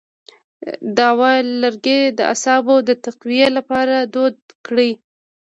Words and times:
د 0.95 0.97
عود 1.11 1.45
لرګی 1.63 1.99
د 2.17 2.19
اعصابو 2.31 2.75
د 2.87 2.89
تقویت 3.05 3.49
لپاره 3.57 3.95
دود 4.13 4.35
کړئ 4.65 4.91